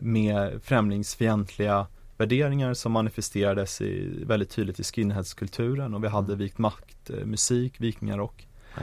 [0.00, 7.10] med främlingsfientliga värderingar som manifesterades i, väldigt tydligt i skinheadskulturen och vi hade vikt makt,
[7.10, 8.48] eh, musik, vikingarock.
[8.78, 8.82] Ja.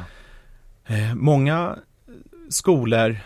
[0.96, 1.78] Eh, många
[2.50, 3.18] skolor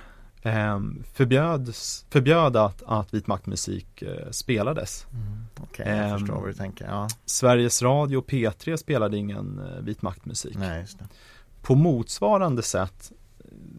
[0.41, 0.79] eh,
[1.13, 5.05] förbjöds, förbjöd att, att vit maktmusik eh, spelades.
[5.13, 5.45] Mm.
[5.59, 6.19] Okej, jag Ehm.
[6.19, 6.85] förstår vad du tänker.
[6.85, 7.07] Ja.
[7.25, 10.57] Sveriges Radio och P3 spelade ingen eh, vit maktmusik.
[10.57, 11.05] Nej, just det.
[11.61, 13.11] På motsvarande sätt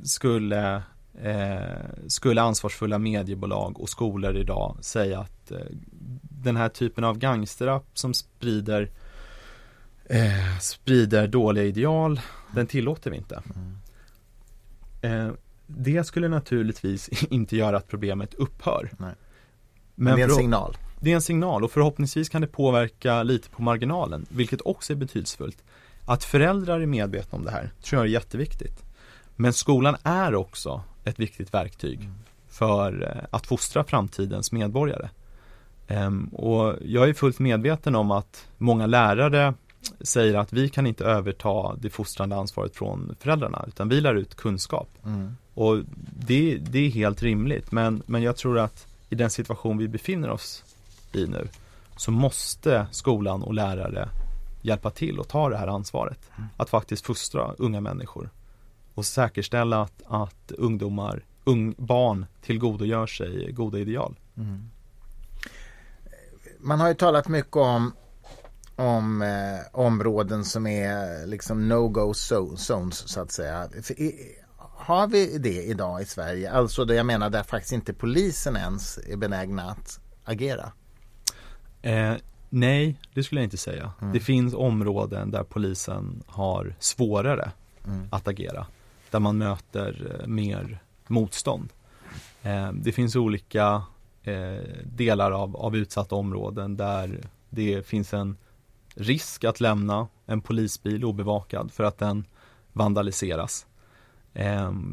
[0.03, 0.83] skulle,
[1.23, 1.63] eh,
[2.07, 5.59] skulle ansvarsfulla mediebolag och skolor idag säga att eh,
[6.43, 8.91] den här typen av gangsterrap som sprider
[10.05, 12.21] eh, sprider dåliga ideal,
[12.55, 13.43] den tillåter vi inte.
[13.55, 15.29] Mm.
[15.29, 15.35] Eh,
[15.67, 18.91] det skulle naturligtvis inte göra att problemet upphör.
[18.99, 19.15] Nej.
[19.95, 20.77] Men det är en signal.
[21.01, 24.97] det är en signal och förhoppningsvis kan det påverka lite på marginalen, vilket också är
[24.97, 25.65] betydelsefullt.
[26.05, 28.85] Att föräldrar är medvetna om det här tror jag är jätteviktigt.
[29.37, 32.15] Men skolan är också ett viktigt verktyg mm.
[32.49, 35.09] för eh, att fostra framtidens medborgare.
[35.89, 39.55] Ehm, och jag är fullt medveten om att många lärare
[40.01, 44.35] säger att vi kan inte överta det fostrande ansvaret från föräldrarna utan vi lär ut
[44.35, 44.89] kunskap.
[45.05, 45.37] Mm.
[45.55, 45.79] Och
[46.27, 50.31] det, det är helt rimligt men, men jag tror att i den situation vi befinner
[50.31, 50.65] oss
[51.13, 51.49] i nu
[51.97, 54.09] så måste skolan och lärare
[54.63, 56.31] hjälpa till och ta det här ansvaret.
[56.37, 56.49] Mm.
[56.57, 58.31] Att faktiskt fostra unga människor
[58.95, 64.19] och säkerställa att, att ungdomar, ung, barn tillgodogör sig goda ideal.
[64.37, 64.71] Mm.
[66.59, 67.93] Man har ju talat mycket om
[68.77, 72.15] om eh, områden som är liksom no-go
[72.57, 73.69] zones så att säga.
[74.59, 76.53] Har vi det idag i Sverige?
[76.53, 80.73] Alltså det jag menar där faktiskt inte polisen ens är benägna att agera?
[81.83, 82.15] Eh,
[82.53, 83.93] nej, det skulle jag inte säga.
[84.01, 84.13] Mm.
[84.13, 87.51] Det finns områden där polisen har svårare
[87.87, 88.09] mm.
[88.11, 88.67] att agera.
[89.11, 91.69] Där man möter eh, mer motstånd.
[92.43, 93.83] Eh, det finns olika
[94.23, 98.37] eh, delar av, av utsatta områden där det finns en
[98.95, 102.25] risk att lämna en polisbil obevakad för att den
[102.73, 103.67] vandaliseras.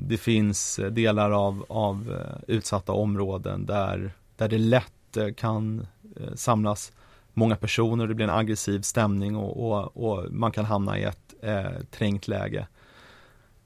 [0.07, 5.87] Det finns delar av, av utsatta områden där, där det lätt kan
[6.35, 6.91] samlas
[7.33, 11.33] många personer, det blir en aggressiv stämning och, och, och man kan hamna i ett
[11.41, 12.67] eh, trängt läge.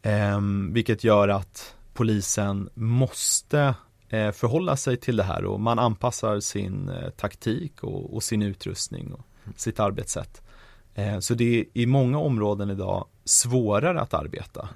[0.02, 0.40] Eh,
[0.72, 3.76] vilket gör att polisen måste
[4.10, 8.42] eh, förhålla sig till det här och man anpassar sin eh, taktik och, och, sin
[8.42, 10.42] utrustning och sitt arbetssätt.
[10.96, 14.70] Eh, så det är i många områden idag svårare att arbeta.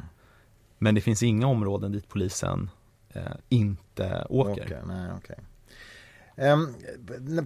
[0.77, 2.69] Men det finns inga områden dit polisen
[3.09, 4.65] eh, inte åker.
[4.65, 5.35] Okay, nej, okay.
[6.39, 6.73] Ehm,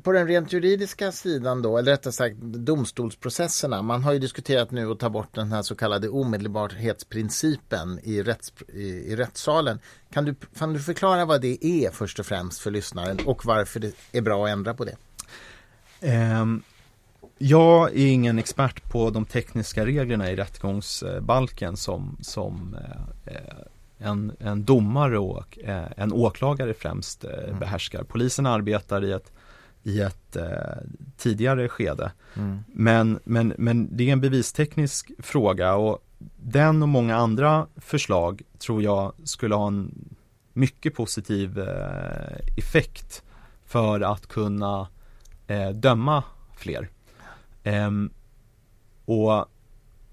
[0.03, 3.81] på den rent juridiska sidan då, eller rättare sagt domstolsprocesserna.
[3.81, 8.53] Man har ju diskuterat nu att ta bort den här så kallade omedelbarhetsprincipen i, rätts,
[8.73, 9.79] i, i rättssalen.
[10.13, 13.79] Kan du, kan du förklara vad det är först och främst för lyssnaren och varför
[13.79, 14.95] det är bra att ändra på det?
[16.39, 16.63] Um,
[17.37, 22.75] jag är ingen expert på de tekniska reglerna i rättegångsbalken som, som
[23.25, 23.65] eh, eh
[24.01, 27.59] en, en domare och eh, en åklagare främst eh, mm.
[27.59, 28.03] behärskar.
[28.03, 29.31] Polisen arbetar i ett,
[29.83, 30.37] i ett
[31.17, 32.11] tidigare skede.
[32.33, 32.63] Mm.
[32.67, 36.05] Men, men, men det är en bevisteknisk fråga och
[36.37, 40.15] den och många andra förslag tror jag skulle ha en
[40.53, 41.59] mycket positiv
[42.57, 43.23] effekt
[43.65, 44.87] för att kunna
[45.73, 46.23] döma
[46.57, 46.89] fler.
[47.63, 48.13] Um,
[49.05, 49.45] och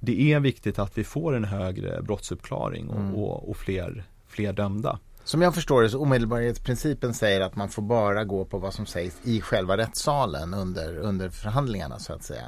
[0.01, 3.15] det är viktigt att vi får en högre brottsuppklaring och, mm.
[3.15, 4.99] och, och fler, fler dömda.
[5.25, 8.87] Som jag förstår det så omedelbarhetsprincipen säger att man får bara gå på vad som
[8.87, 12.45] sägs i själva rättssalen under, under förhandlingarna så att säga.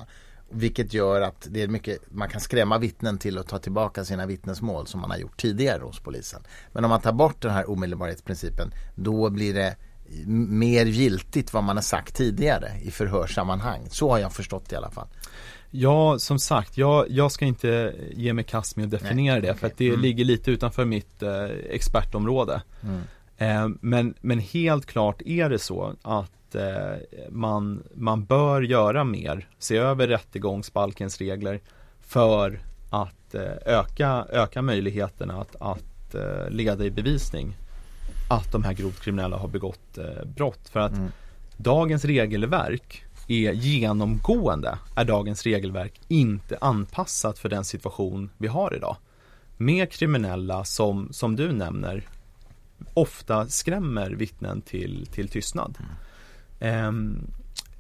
[0.53, 4.27] Vilket gör att det är mycket, man kan skrämma vittnen till att ta tillbaka sina
[4.27, 6.43] vittnesmål som man har gjort tidigare hos polisen.
[6.73, 9.77] Men om man tar bort den här omedelbarhetsprincipen då blir det
[10.27, 13.87] mer giltigt vad man har sagt tidigare i förhörssammanhang.
[13.91, 15.09] Så har jag förstått det i alla fall.
[15.71, 19.55] Ja, som sagt, jag, jag ska inte ge mig kast med att definiera Nej, det
[19.55, 20.01] för att det mm.
[20.01, 22.63] ligger lite utanför mitt eh, expertområde.
[22.83, 23.01] Mm.
[23.37, 26.97] Eh, men, men helt klart är det så att eh,
[27.29, 31.61] man, man bör göra mer, se över rättegångsbalkens regler
[32.01, 37.57] för att eh, öka, öka möjligheterna att, att eh, leda i bevisning
[38.31, 40.69] att de här grovt kriminella har begått eh, brott.
[40.69, 41.13] För att mm.
[41.57, 48.97] dagens regelverk är genomgående, är dagens regelverk inte anpassat för den situation vi har idag.
[49.57, 52.09] Med kriminella som, som du nämner,
[52.95, 55.79] ofta skrämmer vittnen till, till tystnad.
[56.61, 56.87] Mm.
[56.89, 57.31] Um,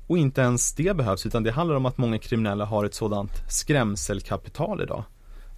[0.06, 3.32] och inte ens det behövs utan det handlar om att många kriminella har ett sådant
[3.48, 5.04] skrämselkapital idag.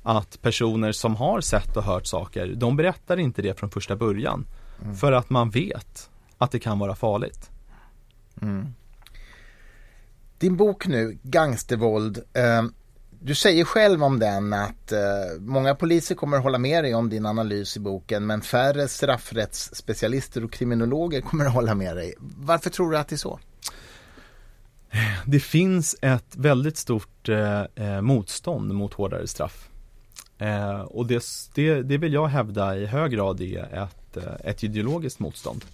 [0.03, 4.47] Att personer som har sett och hört saker, de berättar inte det från första början.
[4.83, 4.97] Mm.
[4.97, 7.51] För att man vet att det kan vara farligt.
[8.43, 8.75] Mm.
[10.43, 12.19] Din bok nu, Gangstervåld.
[12.33, 12.63] Eh,
[13.21, 14.99] du säger själv om den att eh,
[15.39, 20.53] många poliser kommer hålla med dig om din analys i boken men färre straffrättsspecialister och
[20.53, 22.15] kriminologer kommer hålla med dig.
[22.19, 23.41] Varför tror du att det är så?
[25.27, 29.69] Det finns ett väldigt stort eh, eh motstånd mot hårdare straff.
[30.39, 31.25] Eh, och det,
[31.55, 35.65] det, det, vill jag hävda i hög grad är ett eh, ett, ideologiskt motstånd.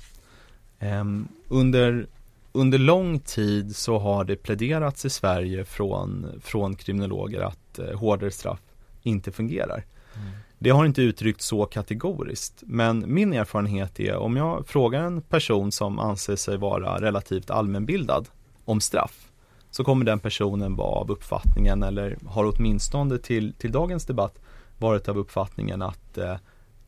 [0.79, 2.07] Ehm, under,
[2.53, 8.31] under lång tid så har det pläderats i Sverige från, från kriminologer att eh, hårdare
[8.31, 8.61] straff
[9.03, 9.85] inte fungerar.
[10.15, 10.29] Mm.
[10.59, 15.73] Det har inte uttryckts så kategoriskt, men min erfarenhet är om jag frågar en person
[15.73, 18.29] som anser sig vara relativt allmänbildad
[18.65, 19.29] om straff
[19.71, 24.39] så kommer den personen vara av uppfattningen eller har åtminstone till, till dagens debatt
[24.79, 26.37] varit av uppfattningen att eh,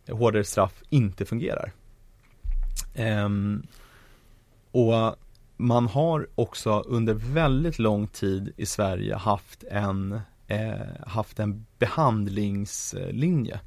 [0.08, 1.72] hårdare straff inte fungerar.
[2.94, 3.66] Ehm,
[4.70, 5.16] och
[5.60, 13.60] man har också under väldigt lång tid i Sverige haft en, eh, haft en behandlingslinje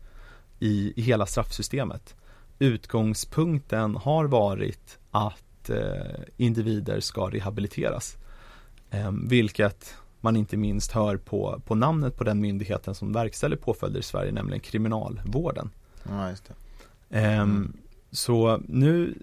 [0.59, 2.15] i, i hela straffsystemet.
[2.59, 8.17] Utgångspunkten har varit att eh, individer ska rehabiliteras.
[8.89, 13.99] Eh, vilket man inte minst hör på, på namnet på den myndigheten som verkställer påföljder
[13.99, 15.69] i Sverige, nämligen kriminalvården.
[16.09, 16.53] Ja, just det.
[17.19, 17.77] Mm.
[18.11, 19.13] Så nu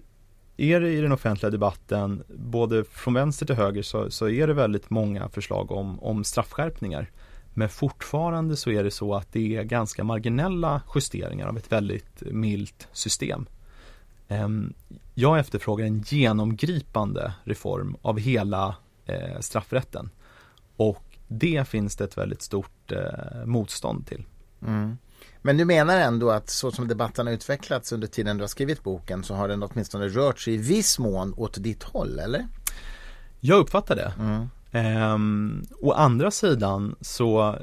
[0.61, 4.53] är det i den offentliga debatten, både från vänster till höger, så, så är det
[4.53, 7.11] väldigt många förslag om, om straffskärpningar.
[7.53, 12.21] Men fortfarande så är det så att det är ganska marginella justeringar av ett väldigt
[12.21, 13.45] milt system.
[14.27, 14.73] Ehm,
[15.13, 20.09] jag efterfrågar en genomgripande reform av hela eh, straffrätten.
[20.75, 24.25] Och det finns det ett väldigt stort eh, motstånd till.
[24.67, 24.97] Mm.
[25.41, 28.83] Men du menar ändå att så som debatten har utvecklats under tiden du har skrivit
[28.83, 32.47] boken så har den åtminstone rört sig i viss mån åt ditt håll, eller?
[33.39, 34.13] Jag uppfattar det.
[34.19, 34.49] Mm.
[34.71, 37.57] Ehm, å andra sidan så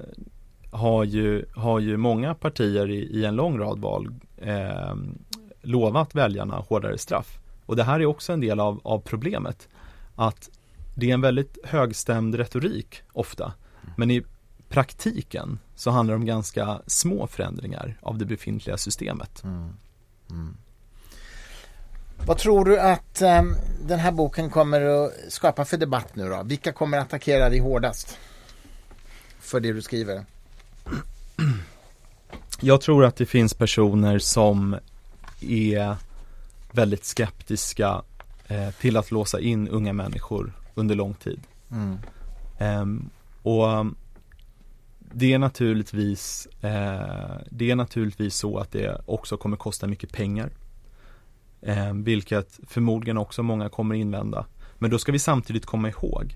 [0.71, 4.95] har ju, har ju många partier i, i en lång rad val eh,
[5.63, 7.39] lovat väljarna hårdare straff.
[7.67, 9.69] Och det här är också en del av, av problemet.
[10.15, 10.51] Att
[10.95, 13.53] det är en väldigt högstämd retorik ofta.
[13.97, 14.25] Men i
[14.69, 19.45] praktiken så handlar det om ganska små förändringar av det befintliga systemet.
[19.45, 19.77] Mm.
[20.31, 20.57] Mm.
[22.27, 26.43] Vad tror du att um, den här boken kommer att skapa för debatt nu då?
[26.43, 28.19] Vilka kommer att attackera dig hårdast?
[29.41, 30.25] För det du skriver?
[32.61, 34.77] Jag tror att det finns personer som
[35.41, 35.97] är
[36.73, 38.03] väldigt skeptiska
[38.47, 41.41] eh, till att låsa in unga människor under lång tid.
[41.71, 41.99] Mm.
[42.81, 43.11] Um,
[43.43, 43.87] och
[45.15, 50.51] det är naturligtvis eh, Det är naturligtvis så att det också kommer kosta mycket pengar.
[51.63, 54.47] Eh, Vilket förmodligen också många kommer invända.
[54.79, 56.35] Men då ska vi samtidigt komma ihåg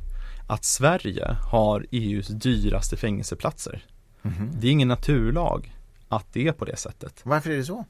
[0.48, 3.85] Att Sverige har EUs dyraste fängelseplatser.
[4.22, 4.50] Mm -hmm.
[4.61, 5.76] Det är ingen naturlag
[6.08, 7.20] att det är på det sättet.
[7.24, 7.85] Varför är det så?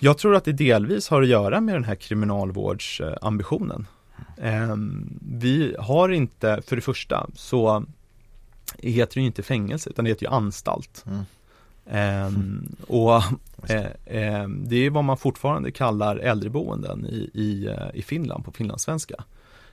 [0.00, 3.86] Jag tror att det delvis har att göra med den här kriminalvårdsambitionen
[4.36, 4.76] eh,
[5.20, 7.84] Vi har inte, för det första så
[8.90, 11.04] heter ju inte fängelse utan det heter ju anstalt.
[11.06, 11.24] Mm.
[11.86, 13.22] Ehm, och
[13.70, 18.52] eh, eh, det är vad man fortfarande kallar äldreboenden i, i, eh, i Finland på
[18.52, 19.24] finlandssvenska.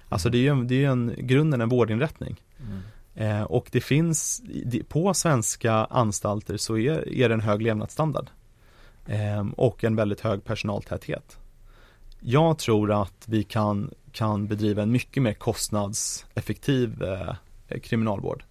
[0.10, 2.41] Alltså det är ju det är en, grunden en vårdinrättning.
[2.60, 2.82] Mm.
[3.15, 4.41] Eh, och det finns,
[4.88, 8.30] på svenska anstalter så är, är det en hög levnadsstandard.
[9.08, 11.38] Ehm, och en väldigt hög personaltäthet.
[12.19, 18.43] Jag tror att vi kan, kan bedriva en mycket mer kostnadseffektiv eh, kriminalvård.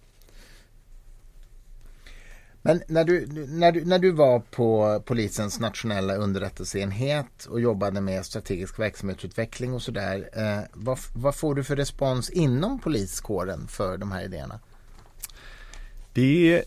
[2.61, 8.25] Men när du, när, du, när du var på polisens nationella underrättelseenhet och jobbade med
[8.25, 10.29] strategisk verksamhetsutveckling och sådär.
[10.33, 14.59] Eh, vad, vad får du för respons inom poliskåren för de här idéerna?
[16.13, 16.63] Det är,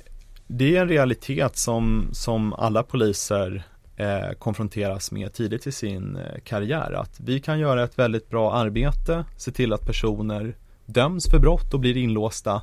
[0.46, 6.40] det är en realitet som, som alla poliser eh, konfronteras med tidigt i sin eh,
[6.44, 6.92] karriär.
[6.92, 11.74] Att vi kan göra ett väldigt bra arbete, se till att personer döms för brott
[11.74, 12.62] och blir inlåsta.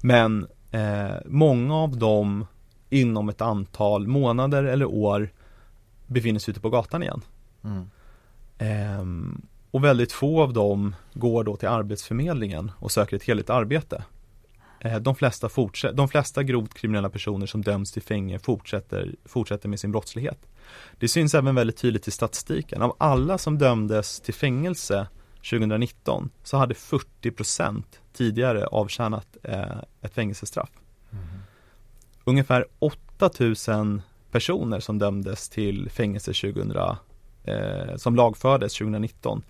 [0.00, 2.46] Men eh, många av dem
[2.90, 5.30] inom ett antal månader eller år
[6.06, 7.22] befinner sig ute på gatan igen.
[7.64, 7.90] Mm.
[8.58, 9.34] Eh,
[9.70, 14.04] och väldigt få av dem går då till Arbetsförmedlingen och söker ett heligt arbete.
[14.80, 19.68] Eh, de, flesta fortsätter, de flesta grovt kriminella personer som döms till fängelse fortsätter, fortsätter
[19.68, 20.38] med sin brottslighet.
[20.98, 22.82] Det syns även väldigt tydligt i statistiken.
[22.82, 25.06] Av alla som dömdes till fängelse
[25.42, 30.70] 2019 så hade 40% tidigare avtjänat eh, ett fängelsestraff.
[31.12, 31.24] Mm.
[32.24, 36.72] Ungefär 8000 personer som dömdes till fängelse 2000,
[37.44, 39.42] eh, som lagfördes 2019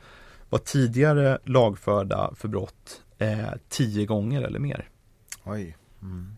[0.50, 4.88] var tidigare lagförda för brott eh, tio gånger eller mer.
[5.44, 5.76] Oj.
[6.02, 6.36] Mm.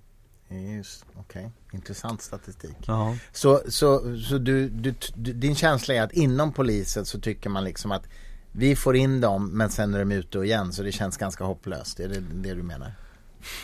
[0.76, 1.48] Just, okay.
[1.72, 2.76] Intressant statistik.
[2.86, 3.16] Ja.
[3.32, 7.92] Så, så, så du, du, din känsla är att inom polisen så tycker man liksom
[7.92, 8.09] att
[8.53, 12.00] vi får in dem men sen är de ute igen så det känns ganska hopplöst.
[12.00, 12.92] Är det det du menar?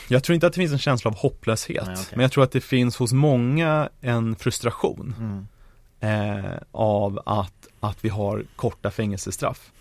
[0.09, 1.86] Jag tror inte att det finns en känsla av hopplöshet.
[1.86, 2.05] Nej, okay.
[2.11, 6.45] Men jag tror att det finns hos många en frustration mm.
[6.45, 9.72] eh, av att, att vi har korta fängelsestraff.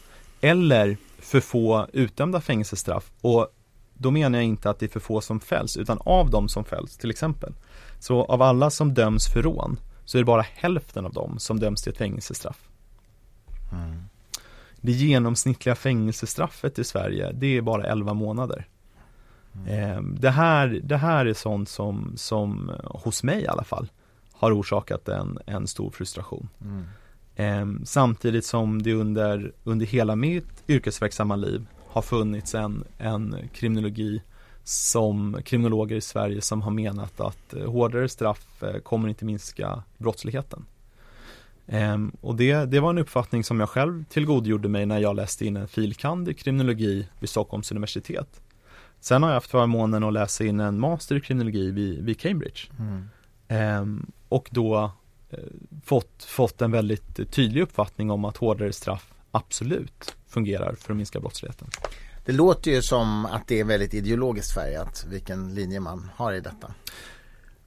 [0.42, 3.12] Eller för få utdömda fängelsestraff.
[3.22, 3.48] Och
[3.94, 6.64] då menar jag inte att det är för få som fälls, utan av de som
[6.64, 7.54] fälls till exempel.
[8.00, 11.60] Så av alla som döms för rån så är det bara hälften av dem som
[11.60, 12.70] döms till ett fängelsestraff.
[13.72, 14.04] Mm.
[14.82, 18.68] Det genomsnittliga fängelsestraffet i Sverige, det är bara 11 månader.
[19.68, 20.16] Mm.
[20.20, 23.88] Det, här, det här är sånt som, som hos mig i alla fall
[24.32, 26.50] har orsakat en, en stor frustration.
[26.62, 26.86] Mm.
[27.36, 34.22] Eh, samtidigt som det under, under hela mitt yrkesverksamma liv har funnits en, en kriminologi
[34.64, 39.84] som kriminologer i Sverige som har menat att eh, hårdare straff eh, kommer inte minska
[39.98, 40.66] brottsligheten.
[41.68, 45.46] Ehm, och det, det var en uppfattning som jag själv tillgodogjorde mig när jag läste
[45.46, 48.42] in en filkand i kriminologi vid Stockholms universitet.
[49.00, 52.60] Sen har jag haft förmånen att läsa in en master i kriminologi vid, vid Cambridge.
[52.80, 53.10] Mm.
[53.48, 54.92] Ehm, och då
[55.30, 55.40] eh,
[55.86, 61.20] fått, fått en väldigt tydlig uppfattning om att hårdare straff absolut fungerar för att minska
[61.20, 61.68] brottsligheten.
[62.26, 66.40] Det låter ju som att det är väldigt ideologiskt färgat vilken linje man har i
[66.40, 66.74] detta.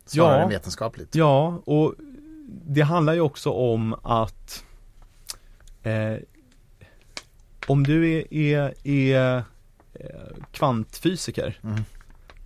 [0.07, 1.15] Snarare ja, än vetenskapligt.
[1.15, 1.95] Ja, och
[2.67, 4.65] det handlar ju också om att
[5.83, 6.17] eh,
[7.67, 9.37] om du är, är, är
[9.95, 10.05] eh,
[10.53, 11.81] kvantfysiker mm.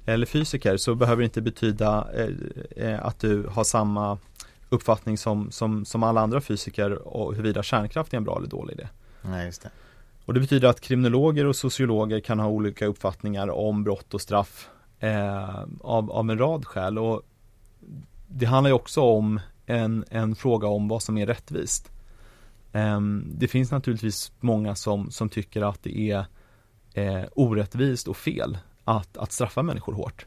[0.06, 2.28] eller fysiker så behöver det inte betyda eh,
[2.76, 4.18] eh, att du har samma
[4.68, 8.74] uppfattning som, som, som alla andra fysiker och huruvida kärnkraft är en bra eller dålig
[8.74, 8.88] idé.
[9.22, 9.70] Nej, just det.
[10.24, 14.68] Och det betyder att kriminologer och sociologer kan ha olika uppfattningar om brott och straff
[15.00, 16.98] eh, av, av en rad skäl.
[16.98, 17.22] Och
[18.28, 21.92] det handlar ju också om en, en fråga om vad som är rättvist.
[22.72, 26.26] Eh, det finns naturligtvis många som, som tycker att det är
[26.94, 30.26] eh, orättvist och fel att, att straffa människor hårt.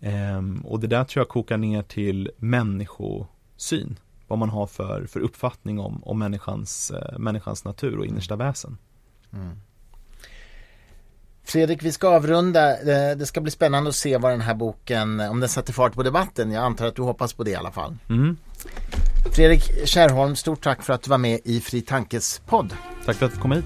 [0.00, 3.98] Eh, och det där tror jag kokar ner till människosyn.
[4.26, 8.78] Vad man har för, för uppfattning om, om människans, eh, människans natur och innersta väsen.
[9.32, 9.60] Mm.
[11.48, 12.76] Fredrik, vi ska avrunda.
[13.14, 16.02] Det ska bli spännande att se vad den här boken, om den sätter fart på
[16.02, 16.52] debatten.
[16.52, 17.96] Jag antar att du hoppas på det i alla fall.
[18.08, 18.36] Mm.
[19.32, 22.72] Fredrik Kärrholm, stort tack för att du var med i Fri Tankes podd.
[23.04, 23.64] Tack för att du kom hit.